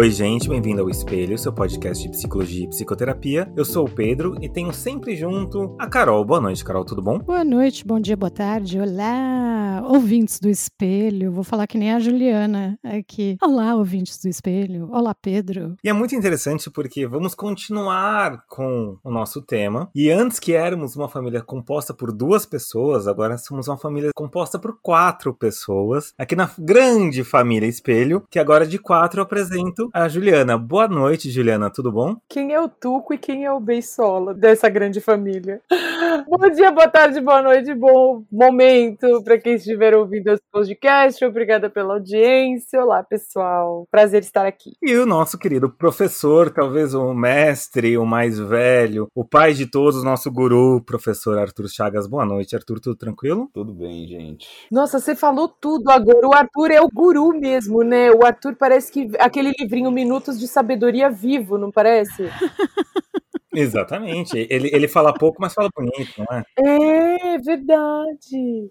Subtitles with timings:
[0.00, 3.52] Oi, gente, bem-vindo ao Espelho, seu podcast de psicologia e psicoterapia.
[3.54, 6.24] Eu sou o Pedro e tenho sempre junto a Carol.
[6.24, 7.18] Boa noite, Carol, tudo bom?
[7.18, 8.80] Boa noite, bom dia, boa tarde.
[8.80, 11.30] Olá, ouvintes do Espelho.
[11.30, 13.36] Vou falar que nem a Juliana aqui.
[13.42, 14.88] Olá, ouvintes do Espelho.
[14.90, 15.76] Olá, Pedro.
[15.84, 19.90] E é muito interessante porque vamos continuar com o nosso tema.
[19.94, 24.58] E antes que éramos uma família composta por duas pessoas, agora somos uma família composta
[24.58, 26.14] por quatro pessoas.
[26.16, 30.56] Aqui na grande família Espelho, que agora de quatro eu apresento a Juliana.
[30.56, 32.16] Boa noite, Juliana, tudo bom?
[32.28, 35.60] Quem é o Tuco e quem é o Beisola dessa grande família?
[36.28, 41.24] bom dia, boa tarde, boa noite, bom momento para quem estiver ouvindo esse podcast.
[41.24, 42.82] Obrigada pela audiência.
[42.82, 43.86] Olá, pessoal.
[43.90, 44.72] Prazer estar aqui.
[44.82, 50.04] E o nosso querido professor, talvez o mestre, o mais velho, o pai de todos,
[50.04, 52.06] nosso guru, professor Arthur Chagas.
[52.06, 53.48] Boa noite, Arthur, tudo tranquilo?
[53.52, 54.48] Tudo bem, gente.
[54.70, 56.28] Nossa, você falou tudo agora.
[56.28, 58.10] O Arthur é o guru mesmo, né?
[58.10, 62.24] O Arthur parece que aquele livrinho Minutos de Sabedoria Vivo, não parece?
[63.54, 64.36] Exatamente.
[64.50, 66.44] Ele, ele fala pouco, mas fala bonito, não é?
[66.58, 68.68] É verdade.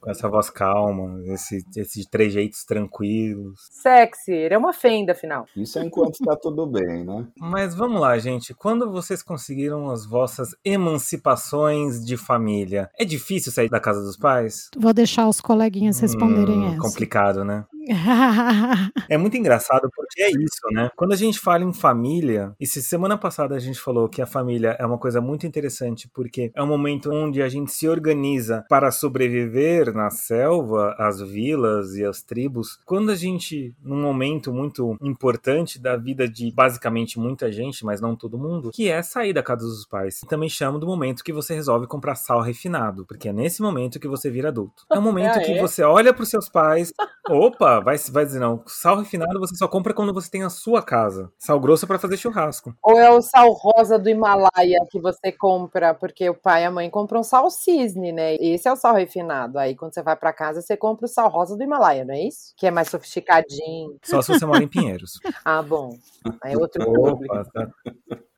[0.00, 3.60] Com essa voz calma, esse, esses trejeitos tranquilos.
[3.70, 5.46] Sexy, ele é uma fenda, afinal.
[5.56, 7.26] Isso é enquanto tá tudo bem, né?
[7.38, 8.54] Mas vamos lá, gente.
[8.54, 14.70] Quando vocês conseguiram as vossas emancipações de família, é difícil sair da casa dos pais?
[14.76, 16.78] Vou deixar os coleguinhas responderem Hum, essa.
[16.78, 17.64] complicado, né?
[19.08, 20.90] É muito engraçado porque é isso, né?
[20.96, 24.26] Quando a gente fala em família, e se semana passada a gente falou que a
[24.26, 28.64] família é uma coisa muito interessante porque é um momento onde a gente se organiza
[28.68, 32.78] para sobreviver na selva, as vilas e as tribos.
[32.84, 38.16] Quando a gente, num momento muito importante da vida de basicamente muita gente, mas não
[38.16, 40.20] todo mundo, que é sair da casa dos pais.
[40.28, 44.08] Também chamo do momento que você resolve comprar sal refinado, porque é nesse momento que
[44.08, 44.84] você vira adulto.
[44.92, 45.60] É o momento Ah, que é?
[45.60, 46.92] você olha para os seus pais,
[47.28, 50.82] opa, vai, vai dizer não, sal refinado você só compra quando você tem a sua
[50.82, 51.30] casa.
[51.38, 52.74] Sal grosso é para fazer churrasco.
[52.82, 56.70] Ou é o sal rosa do Himalaia que você compra, porque o pai e a
[56.70, 58.34] mãe compram sal cisne, né?
[58.36, 59.58] Esse é o sal refinado.
[59.58, 62.22] Aí quando você vai pra casa, você compra o sal rosa do Himalaia, não é
[62.28, 62.52] isso?
[62.56, 63.96] Que é mais sofisticadinho.
[64.04, 65.18] Só se você mora em Pinheiros.
[65.44, 65.96] Ah, bom.
[66.42, 67.34] Aí é outro público.
[67.52, 67.68] Tá.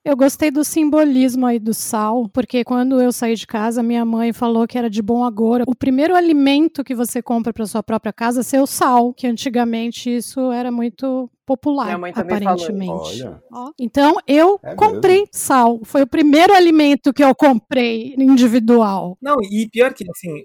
[0.05, 4.33] Eu gostei do simbolismo aí do sal, porque quando eu saí de casa, minha mãe
[4.33, 5.63] falou que era de bom agouro.
[5.67, 10.11] O primeiro alimento que você compra para sua própria casa é seu sal, que antigamente
[10.17, 12.53] isso era muito popular, Minha mãe também falou.
[12.65, 13.23] aparentemente.
[13.25, 13.43] Olha.
[13.53, 15.81] Ó, Então eu É comprei sal.
[15.85, 19.17] Foi o primeiro alimento que eu comprei individual.
[19.21, 20.45] Não, e pior que assim,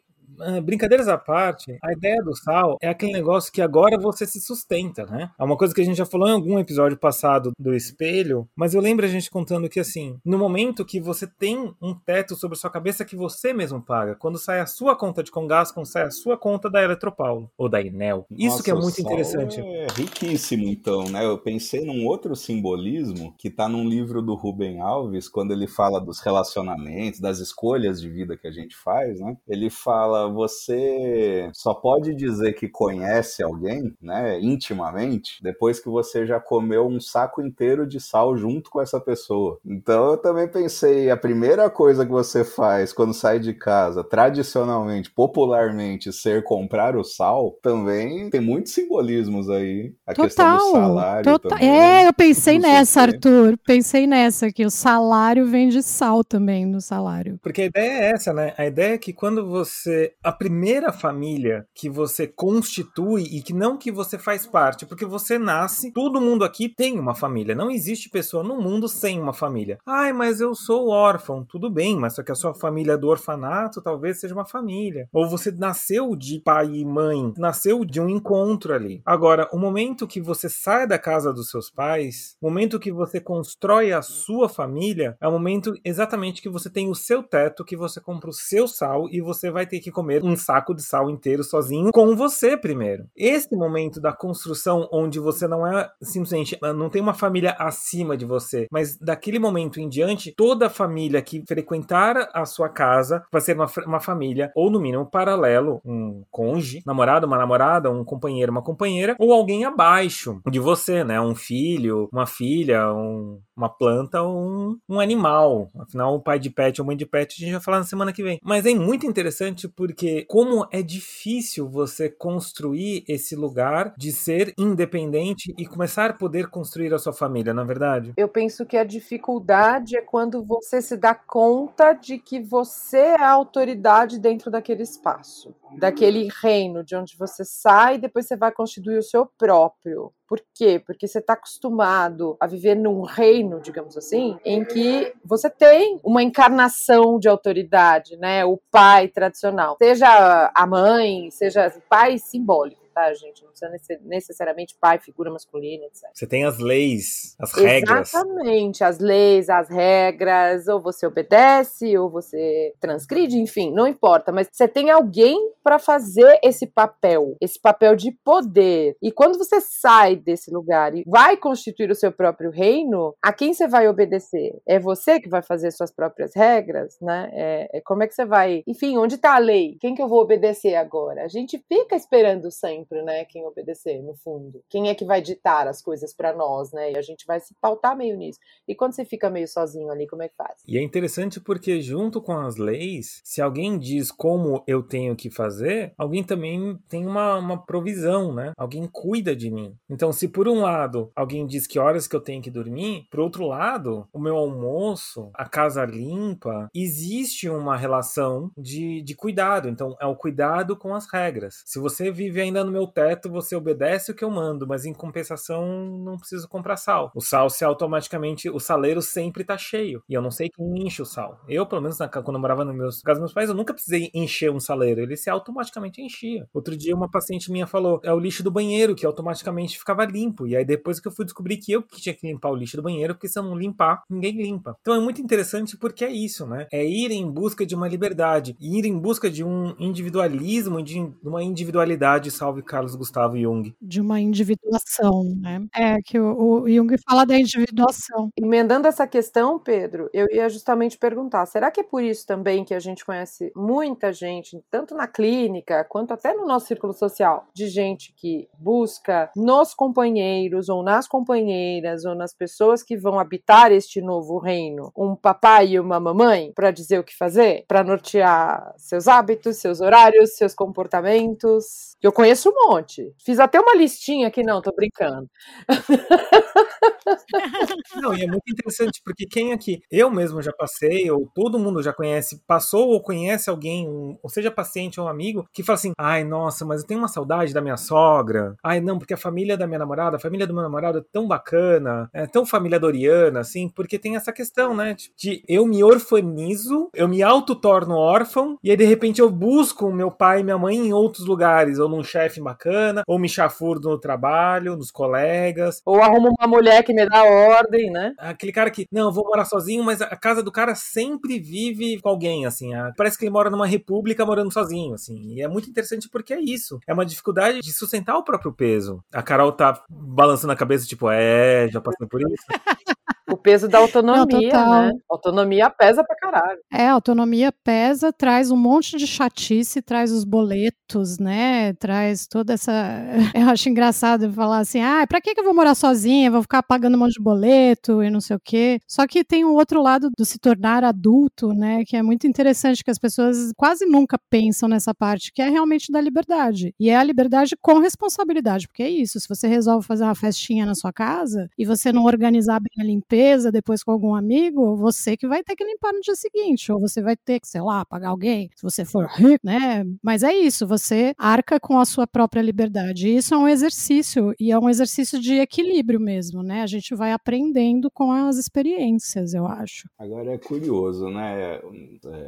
[0.64, 5.06] brincadeiras à parte, a ideia do sal é aquele negócio que agora você se sustenta,
[5.06, 5.32] né?
[5.40, 8.74] É uma coisa que a gente já falou em algum episódio passado do espelho, mas
[8.74, 12.58] eu lembro a gente contando que assim, no momento que você tem um teto sobre
[12.58, 16.04] sua cabeça que você mesmo paga, quando sai a sua conta de Congas, quando sai
[16.04, 18.26] a sua conta da Eletropaulo ou da Enel.
[18.32, 19.60] Isso Nossa, que é muito interessante.
[19.60, 21.26] É riquíssimo, então, né?
[21.26, 26.00] Eu pensei num outro simbolismo que tá num livro do Rubem Alves, quando ele fala
[26.00, 29.38] dos relacionamentos, das escolhas de vida que a gente faz, né?
[29.48, 36.40] Ele fala: você só pode dizer que conhece alguém, né, intimamente, depois que você já
[36.40, 39.60] comeu um saco inteiro de sal junto com essa pessoa.
[39.66, 45.12] Então eu também pensei: a primeira coisa que você faz quando sai de casa, tradicionalmente,
[45.12, 49.94] popularmente, ser comprar o sal, também tem muitos simbolismos aí.
[50.06, 50.82] A questão do Total.
[50.82, 51.52] salário total.
[51.52, 51.70] também.
[51.70, 53.02] É, eu pensei nessa.
[53.02, 53.58] Arthur.
[53.66, 57.40] Pensei nessa, que o salário vem de sal também no salário.
[57.42, 58.54] Porque a ideia é essa, né?
[58.58, 60.14] A ideia é que quando você.
[60.24, 65.38] A primeira família que você constitui e que não que você faz parte, porque você
[65.38, 67.56] nasce, todo mundo aqui tem uma família.
[67.56, 69.78] Não existe pessoa no mundo sem uma família.
[69.86, 71.46] Ai, mas eu sou órfão.
[71.46, 75.08] Tudo bem, mas só que a sua família do orfanato talvez seja uma família.
[75.14, 79.02] Ou você nasceu de pai e mãe, nasceu de um encontro ali.
[79.06, 83.22] Agora, o momento que você sai da casa dos seus pais, o momento que você
[83.22, 87.78] constrói a sua família, é o momento exatamente que você tem o seu teto, que
[87.78, 91.10] você compra o seu sal e você vai ter que comer um saco de sal
[91.10, 93.06] inteiro sozinho com você primeiro.
[93.16, 98.26] Esse momento da construção onde você não é simplesmente não tem uma família acima de
[98.26, 103.56] você, mas daquele momento em diante, toda família que frequentar a sua casa vai ser
[103.56, 108.62] uma, uma família ou no mínimo paralelo, um cônjuge, namorado, uma namorada, um companheiro, uma
[108.62, 111.20] companheira ou alguém abaixo de você, né?
[111.20, 115.70] Um filho, uma filha, um, uma planta um, um animal.
[115.80, 118.14] Afinal, o pai de pet ou mãe de pet a gente vai falar na semana
[118.14, 118.40] que vem.
[118.44, 124.54] Mas é muito interessante porque porque como é difícil você construir esse lugar de ser
[124.56, 128.14] independente e começar a poder construir a sua família, na é verdade?
[128.16, 133.24] Eu penso que a dificuldade é quando você se dá conta de que você é
[133.24, 138.52] a autoridade dentro daquele espaço, daquele reino de onde você sai e depois você vai
[138.52, 140.14] constituir o seu próprio.
[140.28, 140.82] Por quê?
[140.86, 146.22] Porque você está acostumado a viver num reino, digamos assim, em que você tem uma
[146.22, 148.44] encarnação de autoridade, né?
[148.44, 153.44] O pai tradicional, seja a mãe, seja o pai simbólico tá, gente?
[153.44, 156.10] Não precisa necessariamente pai, figura masculina, etc.
[156.14, 158.14] Você tem as leis, as regras.
[158.14, 164.50] Exatamente, as leis, as regras, ou você obedece, ou você transgride, enfim, não importa, mas
[164.52, 168.96] você tem alguém para fazer esse papel, esse papel de poder.
[169.02, 173.54] E quando você sai desse lugar e vai constituir o seu próprio reino, a quem
[173.54, 174.60] você vai obedecer?
[174.68, 177.30] É você que vai fazer suas próprias regras, né?
[177.34, 178.64] É, é como é que você vai.
[178.66, 179.78] Enfim, onde está a lei?
[179.80, 181.24] Quem que eu vou obedecer agora?
[181.24, 184.64] A gente fica esperando sempre sempre, né, quem obedecer, no fundo.
[184.70, 186.94] Quem é que vai ditar as coisas para nós, né?
[186.94, 188.40] E a gente vai se pautar meio nisso.
[188.68, 190.64] E quando você fica meio sozinho ali, como é que faz?
[190.68, 195.30] E é interessante porque junto com as leis, se alguém diz como eu tenho que
[195.30, 198.54] fazer, alguém também tem uma, uma provisão, né?
[198.58, 199.76] Alguém cuida de mim.
[199.90, 203.20] Então, se por um lado alguém diz que horas que eu tenho que dormir, por
[203.20, 209.68] outro lado, o meu almoço, a casa limpa, existe uma relação de, de cuidado.
[209.68, 211.64] Então, é o cuidado com as regras.
[211.66, 214.94] Se você vive ainda no meu teto, você obedece o que eu mando, mas em
[214.94, 215.66] compensação
[216.04, 217.12] não preciso comprar sal.
[217.16, 220.04] O sal se automaticamente, o saleiro sempre tá cheio.
[220.08, 221.42] E eu não sei quem enche o sal.
[221.50, 223.74] Eu, pelo menos, na, quando eu morava no meus, casa dos meus pais, eu nunca
[223.74, 225.02] precisei encher um saleiro.
[225.02, 226.48] Ele se automaticamente enchia.
[226.54, 230.46] Outro dia, uma paciente minha falou: é o lixo do banheiro que automaticamente ficava limpo.
[230.46, 232.78] E aí, depois que eu fui descobrir que eu que tinha que limpar o lixo
[232.78, 234.78] do banheiro, porque se eu não limpar, ninguém limpa.
[234.82, 236.68] Então é muito interessante porque é isso, né?
[236.72, 241.44] É ir em busca de uma liberdade, ir em busca de um individualismo, de uma
[241.44, 243.76] individualidade, salve Carlos Gustavo Jung.
[243.82, 245.66] De uma individuação, né?
[245.74, 248.30] É, que o, o Jung fala da individuação.
[248.38, 252.74] Emendando essa questão, Pedro, eu ia justamente perguntar: será que é por isso também que
[252.74, 257.68] a gente conhece muita gente, tanto na clínica quanto até no nosso círculo social, de
[257.68, 264.02] gente que busca nos companheiros ou nas companheiras ou nas pessoas que vão habitar este
[264.02, 269.08] novo reino um papai e uma mamãe para dizer o que fazer, para nortear seus
[269.08, 271.96] hábitos, seus horários, seus comportamentos?
[272.02, 273.12] Eu conheço um monte.
[273.26, 275.28] Fiz até uma listinha aqui, não, tô brincando.
[278.02, 281.82] Não, e é muito interessante, porque quem aqui, eu mesmo já passei, ou todo mundo
[281.82, 285.76] já conhece, passou ou conhece alguém, um, ou seja paciente ou um amigo, que fala
[285.76, 288.56] assim: ai, nossa, mas eu tenho uma saudade da minha sogra.
[288.64, 291.28] Ai, não, porque a família da minha namorada, a família do meu namorado é tão
[291.28, 294.96] bacana, é tão família doriana, assim, porque tem essa questão, né?
[295.18, 300.12] De eu me orfanizo, eu me auto-torno órfão, e aí de repente eu busco meu
[300.12, 304.00] pai e minha mãe em outros lugares, ou num chefe bacana, ou me chafurdo no
[304.00, 305.82] trabalho, nos colegas.
[305.86, 308.14] Ou arrumo uma mulher que me dá ordem, né?
[308.18, 312.00] Aquele cara que, não, eu vou morar sozinho, mas a casa do cara sempre vive
[312.02, 312.72] com alguém, assim.
[312.96, 315.34] Parece que ele mora numa república morando sozinho, assim.
[315.34, 316.80] E é muito interessante porque é isso.
[316.86, 319.04] É uma dificuldade de sustentar o próprio peso.
[319.14, 322.46] A Carol tá balançando a cabeça, tipo, é, já passou por isso.
[323.30, 324.92] O peso da autonomia, Não, né?
[325.10, 326.60] Autonomia pesa pra caralho.
[326.72, 331.74] É, autonomia pesa, traz um monte de chatice, traz os boletos, né?
[331.74, 332.72] Traz toda essa.
[333.36, 336.32] Eu acho engraçado falar assim: ah, pra que eu vou morar sozinha?
[336.32, 338.80] Vou ficar pagando um monte de boleto e não sei o quê.
[338.88, 341.84] Só que tem um outro lado do se tornar adulto, né?
[341.86, 345.92] Que é muito interessante, que as pessoas quase nunca pensam nessa parte, que é realmente
[345.92, 346.74] da liberdade.
[346.80, 349.20] E é a liberdade com responsabilidade, porque é isso.
[349.20, 352.88] Se você resolve fazer uma festinha na sua casa e você não organizar bem a
[352.88, 353.17] limpeza,
[353.52, 357.02] depois com algum amigo, você que vai ter que limpar no dia seguinte, ou você
[357.02, 359.84] vai ter que, sei lá, pagar alguém, se você for rico, né?
[360.02, 363.08] Mas é isso, você arca com a sua própria liberdade.
[363.08, 366.62] E isso é um exercício, e é um exercício de equilíbrio mesmo, né?
[366.62, 369.90] A gente vai aprendendo com as experiências, eu acho.
[369.98, 371.60] Agora é curioso, né?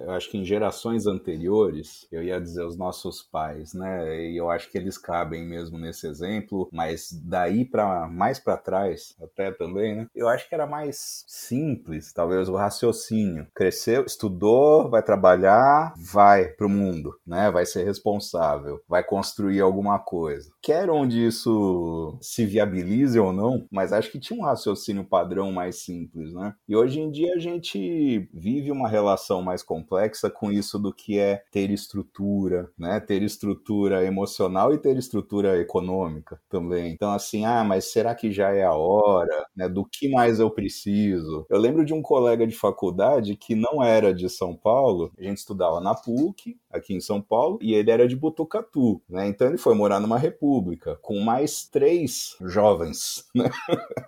[0.04, 4.30] Eu acho que em gerações anteriores, eu ia dizer os nossos pais, né?
[4.30, 9.16] E eu acho que eles cabem mesmo nesse exemplo, mas daí para mais para trás,
[9.22, 10.08] até também, né?
[10.16, 13.48] Eu acho que era mais simples, talvez o raciocínio.
[13.54, 17.52] Cresceu, estudou, vai trabalhar, vai pro mundo, né?
[17.52, 20.52] Vai ser responsável, vai construir alguma coisa.
[20.62, 25.84] Quer onde isso se viabilize ou não, mas acho que tinha um raciocínio padrão mais
[25.84, 26.54] simples, né?
[26.68, 31.20] E hoje em dia a gente vive uma relação mais complexa com isso do que
[31.20, 33.00] é ter estrutura, né?
[33.00, 36.94] Ter estrutura emocional e ter estrutura econômica também.
[36.94, 39.68] Então assim, ah, mas será que já é a hora, né?
[39.68, 41.46] Do que mais eu preciso preciso.
[41.50, 45.40] Eu lembro de um colega de faculdade que não era de São Paulo, a gente
[45.40, 49.28] estudava na PUC, aqui em São Paulo, e ele era de Botucatu, né?
[49.28, 53.50] Então ele foi morar numa república com mais três jovens, né?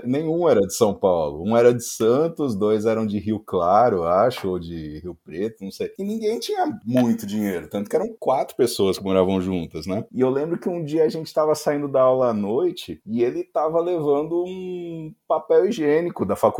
[0.04, 1.44] Nenhum era de São Paulo.
[1.44, 5.72] Um era de Santos, dois eram de Rio Claro, acho, ou de Rio Preto, não
[5.72, 5.92] sei.
[5.98, 10.06] E ninguém tinha muito dinheiro, tanto que eram quatro pessoas que moravam juntas, né?
[10.14, 13.24] E eu lembro que um dia a gente estava saindo da aula à noite e
[13.24, 16.51] ele estava levando um papel higiênico da faculdade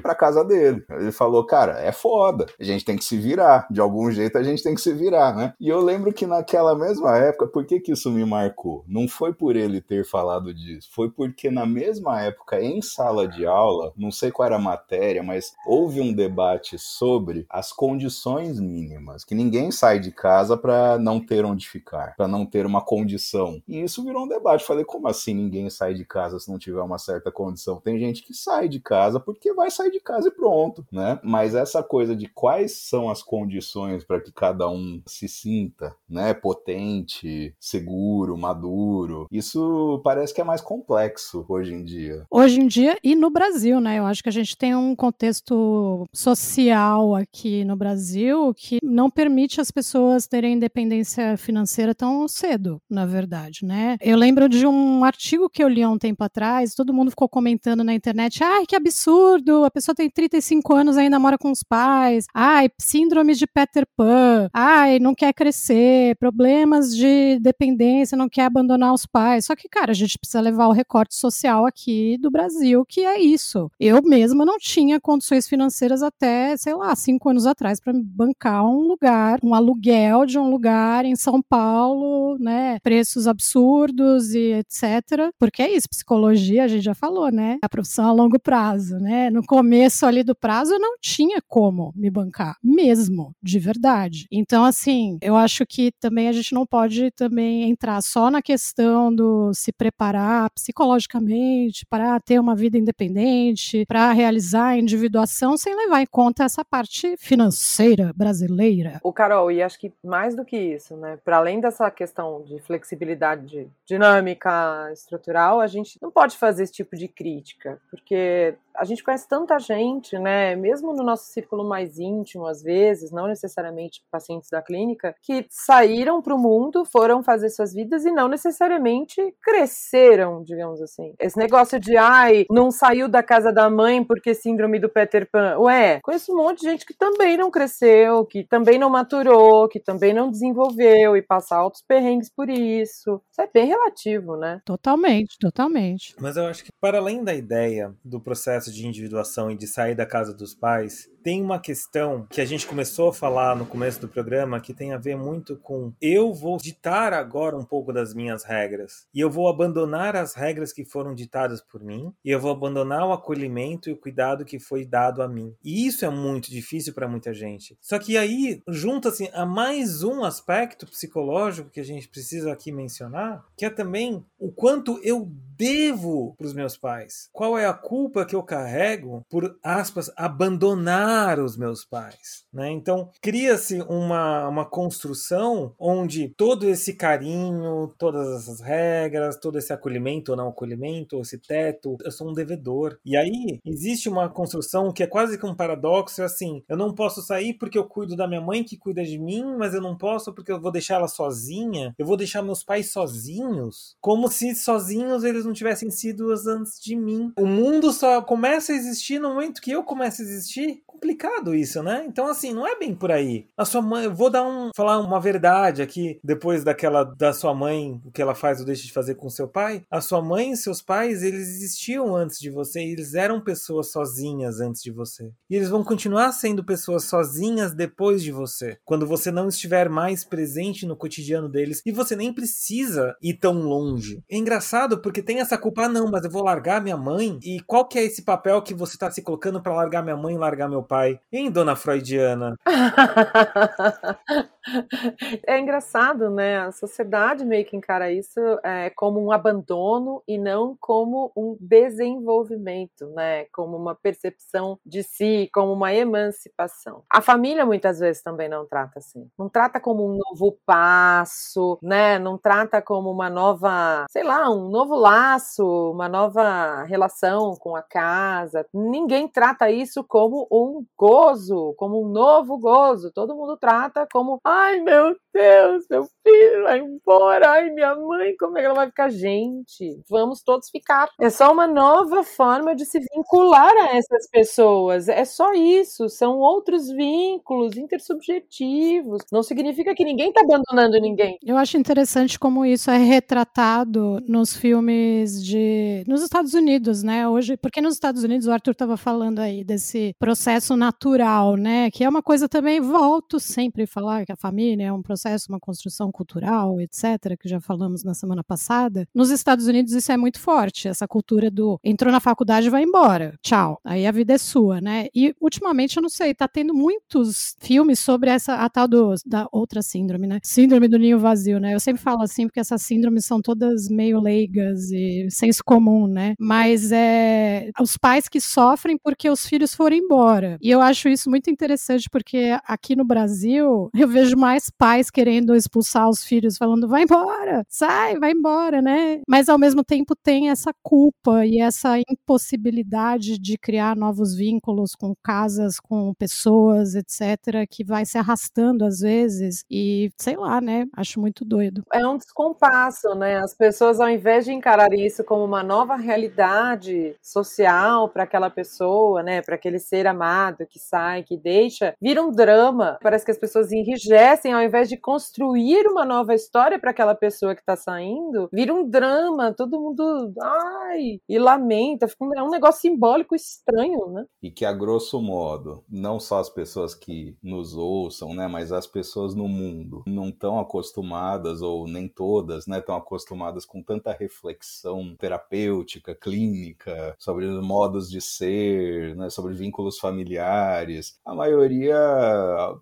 [0.00, 0.84] para casa dele.
[0.90, 2.46] Ele falou: "Cara, é foda.
[2.58, 3.66] A gente tem que se virar.
[3.70, 6.74] De algum jeito a gente tem que se virar, né?" E eu lembro que naquela
[6.74, 8.84] mesma época, por que que isso me marcou?
[8.86, 13.46] Não foi por ele ter falado disso, foi porque na mesma época em sala de
[13.46, 19.24] aula, não sei qual era a matéria, mas houve um debate sobre as condições mínimas,
[19.24, 23.60] que ninguém sai de casa para não ter onde ficar, para não ter uma condição.
[23.66, 24.64] E isso virou um debate.
[24.64, 27.80] Falei, como assim ninguém sai de casa se não tiver uma certa condição?
[27.80, 31.18] Tem gente que sai de casa porque vai sair de casa e pronto, né?
[31.22, 36.34] Mas essa coisa de quais são as condições para que cada um se sinta, né,
[36.34, 42.26] potente, seguro, maduro, isso parece que é mais complexo hoje em dia.
[42.30, 43.98] Hoje em dia e no Brasil, né?
[43.98, 49.60] Eu acho que a gente tem um contexto social aqui no Brasil que não permite
[49.60, 53.96] as pessoas terem independência financeira tão cedo, na verdade, né?
[54.00, 57.28] Eu lembro de um artigo que eu li há um tempo atrás, todo mundo ficou
[57.28, 59.19] comentando na internet: ai, que absurdo,
[59.64, 63.86] a pessoa tem 35 anos e ainda mora com os pais, ai, síndrome de Peter
[63.96, 69.46] Pan, ai, não quer crescer, problemas de dependência, não quer abandonar os pais.
[69.46, 73.20] Só que, cara, a gente precisa levar o recorte social aqui do Brasil, que é
[73.20, 73.70] isso.
[73.78, 78.80] Eu mesma não tinha condições financeiras até, sei lá, cinco anos atrás para bancar um
[78.80, 82.78] lugar, um aluguel de um lugar em São Paulo, né?
[82.82, 85.32] Preços absurdos e etc.
[85.38, 87.58] Porque é isso, psicologia, a gente já falou, né?
[87.62, 89.09] A profissão a longo prazo, né?
[89.30, 94.26] No começo ali do prazo eu não tinha como me bancar, mesmo, de verdade.
[94.30, 99.14] Então, assim, eu acho que também a gente não pode também entrar só na questão
[99.14, 106.02] do se preparar psicologicamente para ter uma vida independente, para realizar a individuação sem levar
[106.02, 109.00] em conta essa parte financeira brasileira.
[109.02, 111.18] O Carol, e acho que mais do que isso, né?
[111.24, 116.96] Para além dessa questão de flexibilidade dinâmica, estrutural, a gente não pode fazer esse tipo
[116.96, 122.46] de crítica, porque a gente conhece tanta gente, né, mesmo no nosso círculo mais íntimo,
[122.46, 127.74] às vezes, não necessariamente pacientes da clínica, que saíram para o mundo, foram fazer suas
[127.74, 131.14] vidas e não necessariamente cresceram, digamos assim.
[131.20, 135.58] Esse negócio de, ai, não saiu da casa da mãe porque síndrome do Peter Pan.
[135.58, 139.78] Ué, conheço um monte de gente que também não cresceu, que também não maturou, que
[139.78, 143.20] também não desenvolveu e passa altos perrengues por isso.
[143.30, 144.62] Isso é bem relativo, né?
[144.64, 146.14] Totalmente, totalmente.
[146.18, 149.66] Mas eu acho que, para além da ideia do processo processo de individuação e de
[149.66, 153.66] sair da casa dos pais, tem uma questão que a gente começou a falar no
[153.66, 157.92] começo do programa que tem a ver muito com eu vou ditar agora um pouco
[157.92, 162.30] das minhas regras e eu vou abandonar as regras que foram ditadas por mim e
[162.30, 165.54] eu vou abandonar o acolhimento e o cuidado que foi dado a mim.
[165.62, 167.76] E isso é muito difícil para muita gente.
[167.80, 173.44] Só que aí junta-se a mais um aspecto psicológico que a gente precisa aqui mencionar,
[173.56, 177.28] que é também o quanto eu devo para os meus pais.
[177.32, 182.44] Qual é a culpa que eu carrego por aspas abandonar os meus pais.
[182.52, 182.70] Né?
[182.70, 190.32] Então, cria-se uma, uma construção onde todo esse carinho, todas essas regras, todo esse acolhimento
[190.32, 192.98] ou não acolhimento, esse teto, eu sou um devedor.
[193.04, 196.94] E aí, existe uma construção que é quase que um paradoxo, é assim, eu não
[196.94, 199.96] posso sair porque eu cuido da minha mãe que cuida de mim, mas eu não
[199.96, 204.54] posso porque eu vou deixar ela sozinha, eu vou deixar meus pais sozinhos, como se
[204.54, 207.32] sozinhos eles não tivessem sido antes de mim.
[207.38, 211.82] O mundo só começa a existir no momento que eu começo a existir complicado isso,
[211.82, 212.04] né?
[212.06, 213.46] Então, assim, não é bem por aí.
[213.56, 217.54] A sua mãe, eu vou dar um, falar uma verdade aqui, depois daquela da sua
[217.54, 219.82] mãe, o que ela faz ou deixa de fazer com seu pai.
[219.90, 224.60] A sua mãe e seus pais, eles existiam antes de você, eles eram pessoas sozinhas
[224.60, 225.32] antes de você.
[225.48, 230.22] E eles vão continuar sendo pessoas sozinhas depois de você, quando você não estiver mais
[230.22, 234.22] presente no cotidiano deles e você nem precisa ir tão longe.
[234.30, 237.38] É engraçado porque tem essa culpa, ah, não, mas eu vou largar minha mãe.
[237.42, 240.34] E qual que é esse papel que você está se colocando para largar minha mãe
[240.34, 241.20] e largar meu pai?
[241.32, 242.56] Hein, dona Freudiana?
[245.46, 246.58] É engraçado, né?
[246.58, 253.06] A sociedade meio que encara isso é, como um abandono e não como um desenvolvimento,
[253.10, 253.44] né?
[253.52, 257.02] Como uma percepção de si, como uma emancipação.
[257.10, 259.28] A família muitas vezes também não trata assim.
[259.38, 262.18] Não trata como um novo passo, né?
[262.18, 267.82] Não trata como uma nova, sei lá, um novo laço, uma nova relação com a
[267.82, 268.66] casa.
[268.72, 273.10] Ninguém trata isso como um gozo, como um novo gozo.
[273.12, 277.50] Todo mundo trata como Ai, meu Deus, meu filho vai embora.
[277.50, 279.10] Ai, minha mãe, como é que ela vai ficar?
[279.10, 281.08] Gente, vamos todos ficar.
[281.20, 285.08] É só uma nova forma de se vincular a essas pessoas.
[285.08, 286.08] É só isso.
[286.08, 289.22] São outros vínculos intersubjetivos.
[289.32, 291.38] Não significa que ninguém está abandonando ninguém.
[291.44, 296.04] Eu acho interessante como isso é retratado nos filmes de.
[296.06, 297.28] nos Estados Unidos, né?
[297.28, 301.90] Hoje, porque nos Estados Unidos o Arthur estava falando aí desse processo natural, né?
[301.90, 305.19] Que é uma coisa também, volto sempre a falar que a família é um processo,
[305.48, 309.06] uma construção cultural, etc., que já falamos na semana passada.
[309.14, 313.38] Nos Estados Unidos isso é muito forte, essa cultura do entrou na faculdade vai embora,
[313.42, 315.08] tchau, aí a vida é sua, né?
[315.14, 319.46] E ultimamente, eu não sei, tá tendo muitos filmes sobre essa, a tal do, da
[319.52, 320.38] outra síndrome, né?
[320.42, 321.74] Síndrome do ninho vazio, né?
[321.74, 326.34] Eu sempre falo assim, porque essas síndromes são todas meio leigas e senso comum, né?
[326.38, 330.58] Mas é os pais que sofrem porque os filhos foram embora.
[330.60, 335.54] E eu acho isso muito interessante, porque aqui no Brasil, eu vejo mais pais querendo
[335.54, 339.20] expulsar os filhos, falando, vai embora, sai, vai embora, né?
[339.28, 345.14] Mas ao mesmo tempo tem essa culpa e essa impossibilidade de criar novos vínculos com
[345.22, 349.64] casas, com pessoas, etc., que vai se arrastando às vezes.
[349.70, 350.86] E sei lá, né?
[350.96, 351.82] Acho muito doido.
[351.92, 353.38] É um descompasso, né?
[353.38, 359.22] As pessoas, ao invés de encararem isso como uma nova realidade social para aquela pessoa,
[359.22, 359.42] né?
[359.42, 362.98] Para aquele ser amado que sai, que deixa, vira um drama.
[363.02, 367.54] Parece que as pessoas enrijecem ao invés de construir uma nova história para aquela pessoa
[367.54, 373.34] que está saindo, vira um drama, todo mundo ai e lamenta, é um negócio simbólico
[373.34, 374.24] estranho, né?
[374.42, 378.86] E que a grosso modo, não só as pessoas que nos ouçam, né, mas as
[378.86, 385.14] pessoas no mundo não estão acostumadas ou nem todas, né, estão acostumadas com tanta reflexão
[385.18, 391.18] terapêutica, clínica sobre os modos de ser, né, sobre vínculos familiares.
[391.24, 391.96] A maioria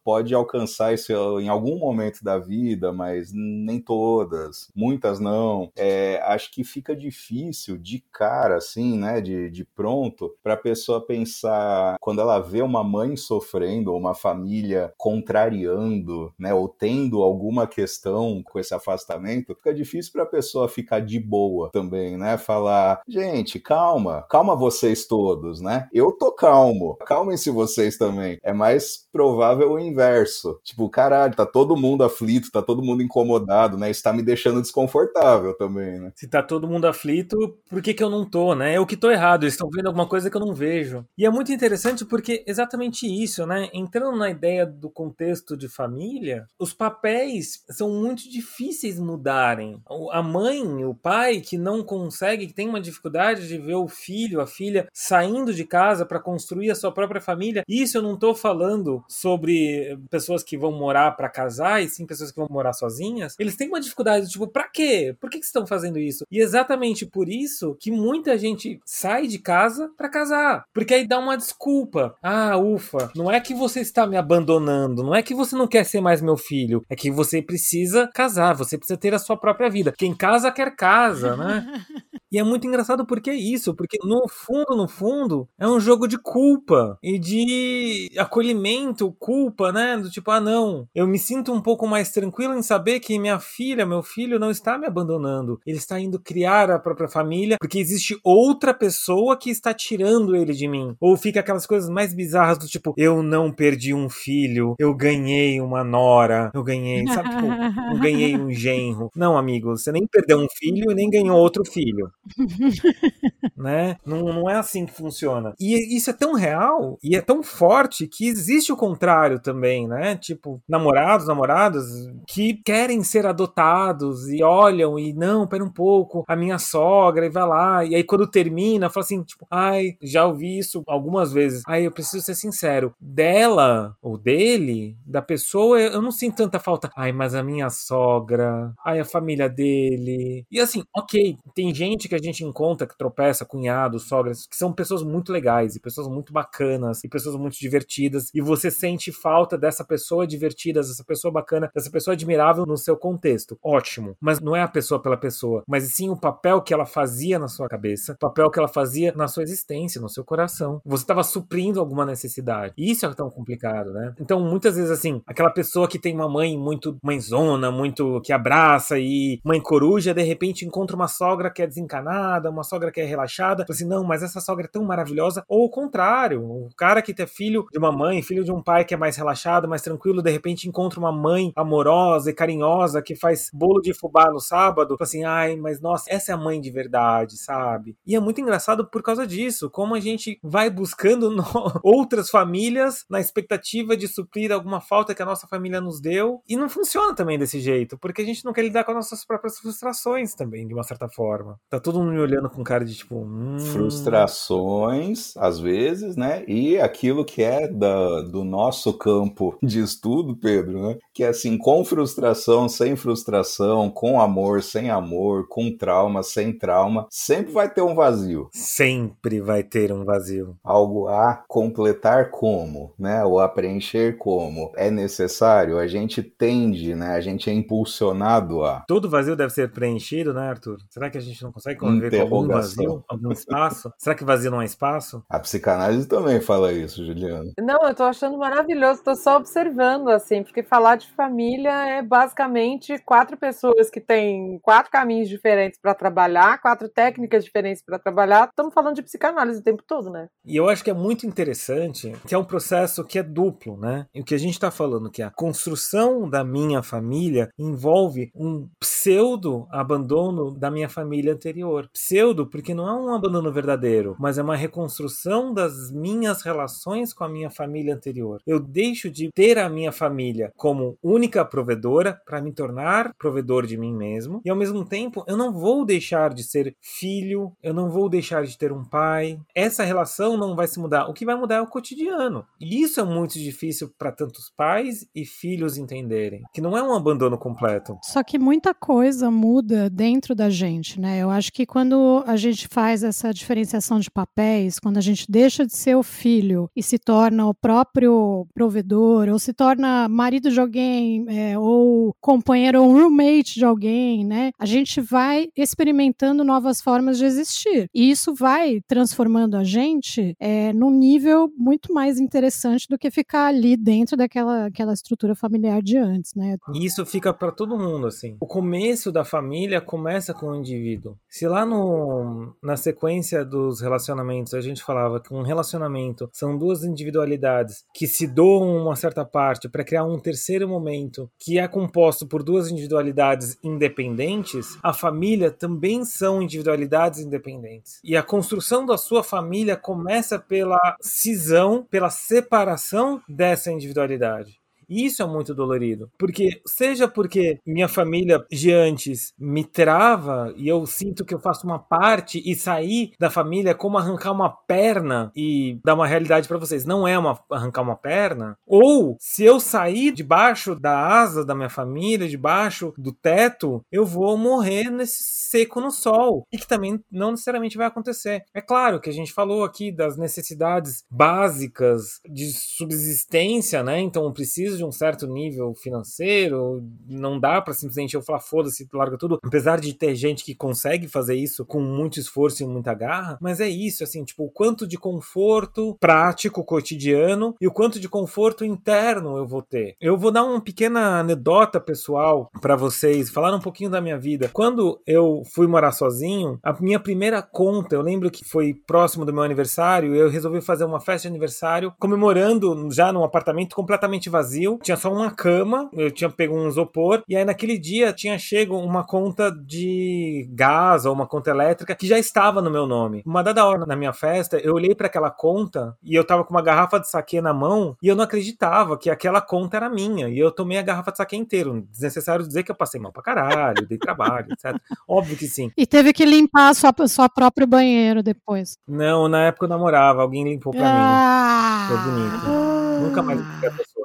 [0.04, 5.70] pode alcançar esse em algum momento da vida, mas nem todas, muitas não.
[5.76, 11.04] É, acho que fica difícil de cara, assim, né, de, de pronto, para a pessoa
[11.04, 17.66] pensar quando ela vê uma mãe sofrendo ou uma família contrariando, né, ou tendo alguma
[17.66, 22.38] questão com esse afastamento, fica difícil para a pessoa ficar de boa também, né?
[22.38, 25.88] Falar, gente, calma, calma vocês todos, né?
[25.92, 28.38] Eu tô calmo, calmem-se vocês também.
[28.42, 30.58] É mais provável o inverso.
[30.62, 33.90] Tipo, cara caralho, tá todo mundo aflito, tá todo mundo incomodado, né?
[33.90, 36.12] Isso tá me deixando desconfortável também, né?
[36.14, 38.76] Se tá todo mundo aflito, por que que eu não tô, né?
[38.76, 41.04] Eu que tô errado, eles estão vendo alguma coisa que eu não vejo.
[41.16, 43.68] E é muito interessante porque exatamente isso, né?
[43.72, 49.80] Entrando na ideia do contexto de família, os papéis são muito difíceis mudarem.
[50.12, 54.40] A mãe, o pai que não consegue, que tem uma dificuldade de ver o filho,
[54.40, 57.62] a filha saindo de casa para construir a sua própria família.
[57.68, 62.06] Isso eu não tô falando sobre pessoas que vão morar morar para casar e sim
[62.06, 65.16] pessoas que vão morar sozinhas, eles têm uma dificuldade, tipo, pra quê?
[65.20, 66.24] Por que, que estão fazendo isso?
[66.30, 70.64] E exatamente por isso que muita gente sai de casa para casar.
[70.72, 72.14] Porque aí dá uma desculpa.
[72.22, 75.84] Ah, ufa, não é que você está me abandonando, não é que você não quer
[75.84, 79.70] ser mais meu filho, é que você precisa casar, você precisa ter a sua própria
[79.70, 79.92] vida.
[79.96, 81.66] Quem casa quer casa, né?
[82.30, 86.06] E é muito engraçado porque é isso, porque no fundo, no fundo, é um jogo
[86.06, 89.96] de culpa e de acolhimento, culpa, né?
[89.96, 93.40] Do tipo, ah, não, eu me sinto um pouco mais tranquilo em saber que minha
[93.40, 95.58] filha, meu filho não está me abandonando.
[95.66, 100.52] Ele está indo criar a própria família porque existe outra pessoa que está tirando ele
[100.52, 100.94] de mim.
[101.00, 105.60] Ou fica aquelas coisas mais bizarras do tipo, eu não perdi um filho, eu ganhei
[105.60, 107.46] uma nora, eu ganhei, sabe, tipo,
[107.94, 109.10] eu ganhei um genro.
[109.16, 112.10] Não, amigo, você nem perdeu um filho e nem ganhou outro filho.
[113.56, 113.96] né?
[114.04, 115.54] Não, não é assim que funciona.
[115.58, 120.16] E isso é tão real e é tão forte que existe o contrário também, né?
[120.16, 121.84] Tipo, namorados, namoradas
[122.26, 127.30] que querem ser adotados e olham e não, pera um pouco, a minha sogra e
[127.30, 127.84] vai lá.
[127.84, 131.62] E aí quando termina, fala assim, tipo, ai, já ouvi isso algumas vezes.
[131.66, 136.90] Ai, eu preciso ser sincero, dela ou dele, da pessoa, eu não sinto tanta falta.
[136.96, 140.44] Ai, mas a minha sogra, ai, a família dele.
[140.50, 144.72] E assim, ok, tem gente que a gente encontra, que tropeça, cunhados, sogras, que são
[144.72, 149.56] pessoas muito legais e pessoas muito bacanas e pessoas muito divertidas, e você sente falta
[149.56, 153.58] dessa pessoa divertida, dessa pessoa bacana, dessa pessoa admirável no seu contexto.
[153.62, 154.16] Ótimo.
[154.20, 157.48] Mas não é a pessoa pela pessoa, mas sim o papel que ela fazia na
[157.48, 160.80] sua cabeça, o papel que ela fazia na sua existência, no seu coração.
[160.84, 162.74] Você estava suprindo alguma necessidade.
[162.76, 164.14] E isso é tão complicado, né?
[164.20, 168.98] Então, muitas vezes, assim, aquela pessoa que tem uma mãe muito mãezona, muito que abraça
[168.98, 171.66] e mãe coruja, de repente encontra uma sogra que é
[171.98, 175.44] desencanada, uma sogra que é relaxada, assim, não, mas essa sogra é tão maravilhosa.
[175.48, 178.84] Ou o contrário, o cara que é filho de uma mãe, filho de um pai
[178.84, 183.16] que é mais relaxado, mais tranquilo, de repente encontra uma mãe amorosa e carinhosa que
[183.16, 186.70] faz bolo de fubá no sábado, assim, ai, mas nossa, essa é a mãe de
[186.70, 187.96] verdade, sabe?
[188.06, 191.44] E é muito engraçado por causa disso, como a gente vai buscando no...
[191.82, 196.56] outras famílias na expectativa de suprir alguma falta que a nossa família nos deu, e
[196.56, 199.58] não funciona também desse jeito, porque a gente não quer lidar com as nossas próprias
[199.58, 201.58] frustrações também, de uma certa forma.
[201.68, 203.16] Tá todo mundo me olhando com cara de tipo.
[203.16, 203.58] Hum...
[203.58, 206.44] Frustrações, às vezes, né?
[206.46, 210.98] E aquilo que é da, do nosso campo de estudo, Pedro, né?
[211.14, 217.06] Que é assim, com frustração, sem frustração, com amor, sem amor, com trauma, sem trauma,
[217.10, 218.50] sempre vai ter um vazio.
[218.52, 220.56] Sempre vai ter um vazio.
[220.62, 223.24] Algo a completar como, né?
[223.24, 224.72] Ou a preencher como.
[224.76, 227.12] É necessário, a gente tende, né?
[227.12, 228.84] A gente é impulsionado a.
[228.86, 230.76] Todo vazio deve ser preenchido, né, Arthur?
[230.90, 233.92] Será que a gente não consegue conviver com algum vazio, algum espaço?
[233.98, 235.22] Será que vazio não é espaço?
[235.28, 237.52] A psicanálise também fala isso, Juliana.
[237.60, 242.98] Não, eu tô achando maravilhoso, tô só observando, assim, porque falar de família é basicamente
[242.98, 248.48] quatro pessoas que têm quatro caminhos diferentes para trabalhar, quatro técnicas diferentes para trabalhar.
[248.48, 250.28] Estamos falando de psicanálise o tempo todo, né?
[250.44, 254.06] E eu acho que é muito interessante que é um processo que é duplo, né?
[254.14, 258.68] E o que a gente está falando que a construção da minha família envolve um
[258.80, 261.67] pseudo abandono da minha família anterior.
[261.92, 267.24] Pseudo porque não é um abandono verdadeiro, mas é uma reconstrução das minhas relações com
[267.24, 268.40] a minha família anterior.
[268.46, 273.76] Eu deixo de ter a minha família como única provedora para me tornar provedor de
[273.76, 277.90] mim mesmo, e ao mesmo tempo eu não vou deixar de ser filho, eu não
[277.90, 279.38] vou deixar de ter um pai.
[279.54, 281.06] Essa relação não vai se mudar.
[281.08, 282.44] O que vai mudar é o cotidiano.
[282.60, 286.94] E isso é muito difícil para tantos pais e filhos entenderem, que não é um
[286.94, 287.98] abandono completo.
[288.02, 291.18] Só que muita coisa muda dentro da gente, né?
[291.18, 295.66] Eu acho que quando a gente faz essa diferenciação de papéis, quando a gente deixa
[295.66, 300.60] de ser o filho e se torna o próprio provedor, ou se torna marido de
[300.60, 304.50] alguém, é, ou companheiro ou roommate de alguém, né?
[304.58, 307.88] A gente vai experimentando novas formas de existir.
[307.94, 313.46] E isso vai transformando a gente é, num nível muito mais interessante do que ficar
[313.46, 316.56] ali dentro daquela aquela estrutura familiar de antes, né?
[316.74, 318.36] E isso fica para todo mundo, assim.
[318.40, 321.16] O começo da família começa com o indivíduo.
[321.28, 326.84] Se lá no, na sequência dos relacionamentos a gente falava que um relacionamento são duas
[326.84, 332.26] individualidades que se doam uma certa parte para criar um terceiro momento que é composto
[332.26, 338.00] por duas individualidades independentes, a família também são individualidades independentes.
[338.04, 344.58] E a construção da sua família começa pela cisão, pela separação dessa individualidade.
[344.88, 346.10] E isso é muito dolorido.
[346.18, 351.66] Porque, seja porque minha família de antes me trava e eu sinto que eu faço
[351.66, 356.48] uma parte e sair da família é como arrancar uma perna e dar uma realidade
[356.48, 356.84] para vocês.
[356.84, 358.56] Não é uma, arrancar uma perna.
[358.66, 364.36] Ou, se eu sair debaixo da asa da minha família, debaixo do teto, eu vou
[364.36, 366.46] morrer nesse seco no sol.
[366.52, 368.42] E que também não necessariamente vai acontecer.
[368.54, 374.00] É claro que a gente falou aqui das necessidades básicas de subsistência, né?
[374.00, 378.88] Então eu preciso de um certo nível financeiro, não dá para simplesmente eu falar foda-se,
[378.92, 379.38] larga tudo.
[379.42, 383.60] Apesar de ter gente que consegue fazer isso com muito esforço e muita garra, mas
[383.60, 388.64] é isso, assim, tipo, o quanto de conforto prático, cotidiano e o quanto de conforto
[388.64, 389.96] interno eu vou ter.
[390.00, 394.48] Eu vou dar uma pequena anedota pessoal para vocês, falar um pouquinho da minha vida.
[394.52, 399.32] Quando eu fui morar sozinho, a minha primeira conta, eu lembro que foi próximo do
[399.32, 404.67] meu aniversário, eu resolvi fazer uma festa de aniversário comemorando já num apartamento completamente vazio
[404.82, 408.76] tinha só uma cama, eu tinha pego um isopor, e aí naquele dia tinha chego
[408.76, 413.22] uma conta de gás ou uma conta elétrica que já estava no meu nome.
[413.24, 416.50] Uma dada hora na minha festa, eu olhei para aquela conta e eu tava com
[416.50, 420.28] uma garrafa de saque na mão e eu não acreditava que aquela conta era minha.
[420.28, 421.86] E eu tomei a garrafa de saque inteiro.
[421.90, 424.76] Desnecessário dizer que eu passei mal pra caralho, dei trabalho, etc.
[425.06, 425.70] Óbvio que sim.
[425.76, 428.76] E teve que limpar a sua, sua próprio banheiro depois.
[428.86, 431.88] Não, na época eu namorava, alguém limpou pra ah.
[431.88, 431.96] mim.
[431.96, 433.02] Foi bonito.
[433.02, 433.97] Nunca mais a pessoa.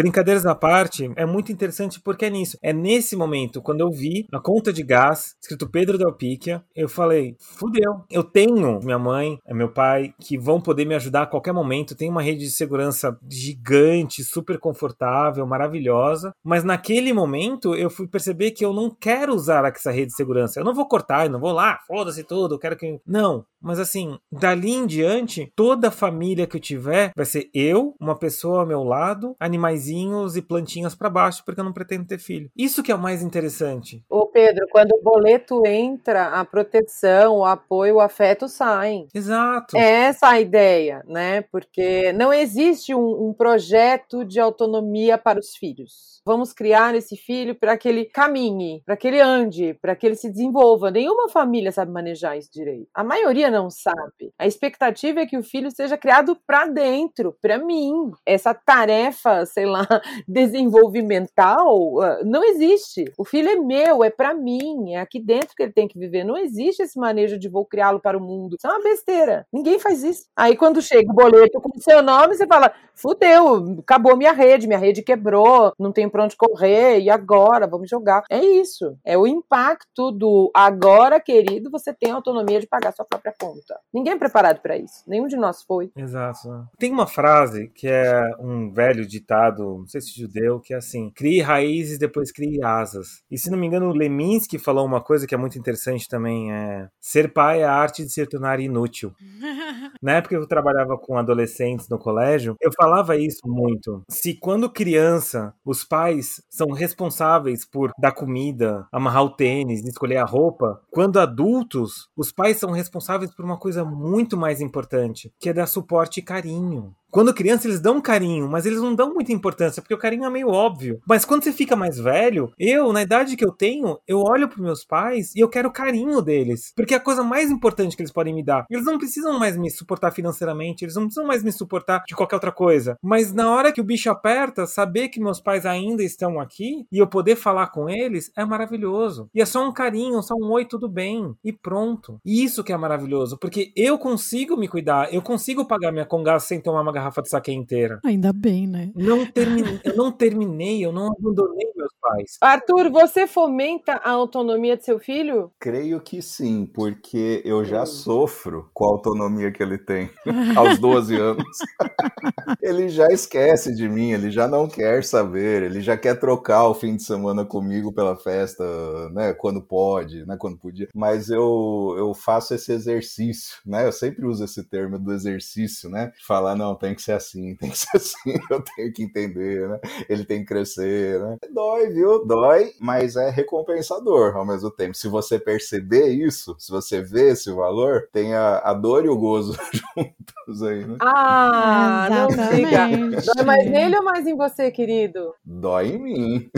[0.00, 2.56] Brincadeiras à parte, é muito interessante porque é nisso.
[2.62, 6.88] É nesse momento, quando eu vi a conta de gás, escrito Pedro Del Picchia, eu
[6.88, 8.02] falei, fudeu.
[8.10, 11.94] Eu tenho minha mãe, é meu pai, que vão poder me ajudar a qualquer momento.
[11.94, 16.32] Tem uma rede de segurança gigante, super confortável, maravilhosa.
[16.42, 20.58] Mas naquele momento, eu fui perceber que eu não quero usar essa rede de segurança.
[20.58, 22.98] Eu não vou cortar, eu não vou lá, foda-se tudo, eu quero que...
[23.06, 27.94] Não, mas assim, dali em diante, toda a família que eu tiver vai ser eu,
[28.00, 32.18] uma pessoa ao meu lado, animaizinhos e plantinhas para baixo, porque eu não pretendo ter
[32.18, 32.50] filho.
[32.56, 34.04] Isso que é o mais interessante.
[34.08, 39.08] Ô Pedro, quando o boleto entra, a proteção, o apoio, o afeto saem.
[39.14, 39.76] Exato.
[39.76, 41.42] É essa a ideia, né?
[41.42, 46.20] Porque não existe um, um projeto de autonomia para os filhos.
[46.24, 50.14] Vamos criar esse filho para que ele caminhe, para que ele ande, para que ele
[50.14, 50.90] se desenvolva.
[50.90, 52.88] Nenhuma família sabe manejar isso direito.
[52.94, 54.32] A maioria não sabe.
[54.38, 58.10] A expectativa é que o filho seja criado para dentro, para mim.
[58.24, 59.86] Essa tarefa, sei lá,
[60.28, 63.04] desenvolvimental ah, não existe.
[63.18, 66.24] O filho é meu, é para mim, é aqui dentro que ele tem que viver.
[66.24, 68.56] Não existe esse manejo de vou criá-lo para o mundo.
[68.56, 69.46] Isso é uma besteira.
[69.52, 70.26] Ninguém faz isso.
[70.36, 74.66] Aí quando chega o boleto com o seu nome, você fala: fudeu, acabou minha rede,
[74.66, 77.66] minha rede quebrou, não tem pra onde correr, e agora?
[77.66, 78.22] Vamos jogar.
[78.30, 78.96] É isso.
[79.04, 83.80] É o impacto do agora, querido, você tem autonomia de pagar sua própria conta.
[83.92, 85.02] Ninguém é preparado para isso.
[85.06, 85.90] Nenhum de nós foi.
[85.96, 86.68] Exato.
[86.78, 91.10] Tem uma frase que é um velho ditado, não sei se judeu, que é assim:
[91.10, 93.22] crie raízes, depois crie asas.
[93.30, 96.52] E se não me engano, o Leminski falou uma coisa que é muito interessante também:
[96.52, 99.12] é ser pai é a arte de se tornar inútil.
[100.02, 104.02] Na época que eu trabalhava com adolescentes no colégio, eu falava isso muito.
[104.08, 110.24] Se quando criança os pais são responsáveis por dar comida, amarrar o tênis, escolher a
[110.24, 115.52] roupa, quando adultos, os pais são responsáveis por uma coisa muito mais importante, que é
[115.52, 116.94] dar suporte e carinho.
[117.10, 120.30] Quando criança, eles dão carinho, mas eles não dão muita importância, porque o carinho é
[120.30, 121.00] meio óbvio.
[121.06, 124.62] Mas quando você fica mais velho, eu, na idade que eu tenho, eu olho para
[124.62, 126.72] meus pais e eu quero o carinho deles.
[126.76, 128.64] Porque é a coisa mais importante que eles podem me dar.
[128.70, 132.36] Eles não precisam mais me suportar financeiramente, eles não precisam mais me suportar de qualquer
[132.36, 132.96] outra coisa.
[133.02, 136.98] Mas na hora que o bicho aperta, saber que meus pais ainda estão aqui e
[136.98, 139.28] eu poder falar com eles é maravilhoso.
[139.34, 141.34] E é só um carinho, só um oi, tudo bem.
[141.44, 142.20] E pronto.
[142.24, 146.46] E isso que é maravilhoso, porque eu consigo me cuidar, eu consigo pagar minha congaça
[146.46, 147.98] sem tomar uma garrafa de saque inteira.
[148.04, 148.92] Ainda bem, né?
[148.94, 152.36] Não terminei, eu não terminei, eu não abandonei meus pais.
[152.40, 155.50] Arthur, você fomenta a autonomia de seu filho?
[155.58, 160.10] Creio que sim, porque eu já sofro com a autonomia que ele tem
[160.56, 161.58] aos 12 anos.
[162.62, 166.74] ele já esquece de mim, ele já não quer saber, ele já quer trocar o
[166.74, 168.64] fim de semana comigo pela festa,
[169.10, 170.88] né, quando pode, né, quando podia.
[170.94, 173.86] Mas eu, eu faço esse exercício, né?
[173.86, 176.12] Eu sempre uso esse termo do exercício, né?
[176.26, 179.80] Falar, não, tem que ser assim, tem que ser assim, eu tenho que entender, né?
[180.08, 181.36] Ele tem que crescer, né?
[181.52, 182.24] Dói, viu?
[182.26, 184.94] Dói, mas é recompensador ao mesmo tempo.
[184.94, 189.18] Se você perceber isso, se você vê esse valor, tem a, a dor e o
[189.18, 190.96] gozo juntos aí, né?
[191.00, 192.88] Ah, não diga.
[193.34, 195.34] Dói mais nele ou mais em você, querido?
[195.44, 196.50] Dói em mim.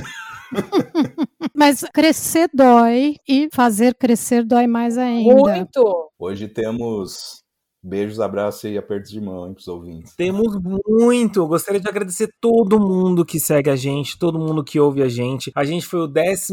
[1.55, 5.35] Mas crescer dói e fazer crescer dói mais ainda.
[5.35, 6.11] Muito!
[6.19, 7.42] Hoje temos
[7.85, 10.15] Beijos, abraços e apertos de mão hein, pros ouvintes.
[10.15, 11.45] Temos muito.
[11.49, 15.51] Gostaria de agradecer todo mundo que segue a gente, todo mundo que ouve a gente.
[15.55, 16.53] A gente foi o 12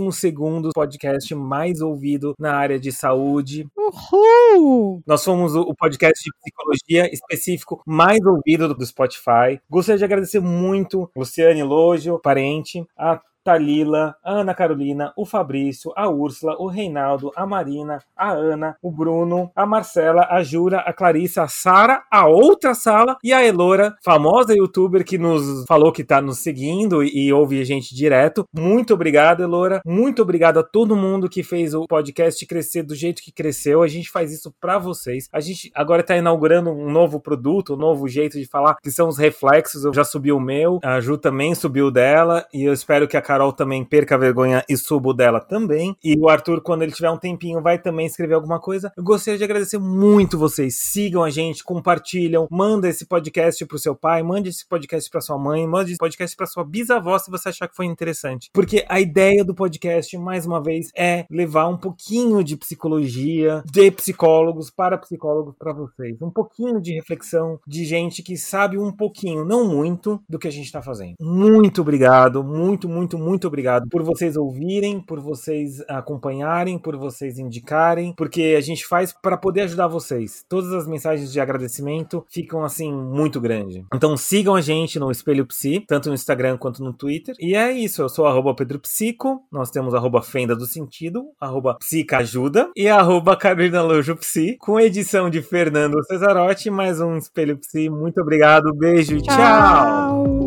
[0.73, 3.67] podcast mais ouvido na área de saúde.
[3.77, 5.03] Uhul!
[5.05, 9.61] Nós fomos o podcast de psicologia específico mais ouvido do Spotify.
[9.69, 16.07] Gostaria de agradecer muito Luciane Lógio, parente, a Talila, a Ana Carolina, o Fabrício, a
[16.07, 21.41] Úrsula, o Reinaldo, a Marina, a Ana, o Bruno, a Marcela, a Jura, a Clarissa,
[21.41, 26.21] a Sara, a outra sala e a Elora, famosa youtuber que nos falou que tá
[26.21, 28.43] nos seguindo e ouve a gente direto.
[28.53, 29.81] Muito obrigado, Elora.
[29.83, 33.81] Muito obrigado a todo mundo que fez o podcast crescer do jeito que cresceu.
[33.81, 35.27] A gente faz isso para vocês.
[35.33, 39.07] A gente agora tá inaugurando um novo produto, um novo jeito de falar, que são
[39.07, 39.85] os reflexos.
[39.85, 43.17] Eu já subi o meu, a Ju também subiu o dela e eu espero que
[43.17, 45.95] a Carol também perca a vergonha e subo dela também.
[46.03, 48.91] E o Arthur, quando ele tiver um tempinho, vai também escrever alguma coisa.
[48.97, 50.75] Eu gostaria de agradecer muito vocês.
[50.77, 55.37] Sigam a gente, compartilham, manda esse podcast pro seu pai, mande esse podcast pra sua
[55.37, 58.49] mãe, mande esse podcast pra sua bisavó se você achar que foi interessante.
[58.53, 63.89] Porque a ideia do podcast, mais uma vez, é levar um pouquinho de psicologia, de
[63.89, 66.21] psicólogos para psicólogos para vocês.
[66.21, 70.51] Um pouquinho de reflexão de gente que sabe um pouquinho, não muito, do que a
[70.51, 71.15] gente tá fazendo.
[71.21, 77.37] Muito obrigado, muito, muito, muito muito obrigado por vocês ouvirem, por vocês acompanharem, por vocês
[77.37, 80.43] indicarem, porque a gente faz para poder ajudar vocês.
[80.49, 83.85] Todas as mensagens de agradecimento ficam assim muito grande.
[83.93, 87.35] Então sigam a gente no Espelho Psi, tanto no Instagram quanto no Twitter.
[87.39, 91.75] E é isso, eu sou arroba Pedro Psico, nós temos arroba Fenda do Sentido, arroba
[91.75, 97.91] Psicajuda e arroba Carolina Lojo Psi, com edição de Fernando Cesarotti, mais um Espelho Psi.
[97.91, 99.35] Muito obrigado, beijo e tchau.
[99.35, 100.38] Tchau.